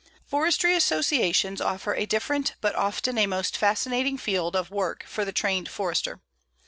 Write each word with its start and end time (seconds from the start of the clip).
Forestry 0.25 0.73
associations 0.75 1.61
offer 1.61 1.93
a 1.93 2.07
different, 2.07 2.55
but 2.59 2.73
often 2.73 3.19
a 3.19 3.27
most 3.27 3.55
fascinating 3.55 4.17
field, 4.17 4.55
of 4.55 4.71
work 4.71 5.03
for 5.05 5.23
the 5.23 5.31
trained 5.31 5.69
Forester. 5.69 6.19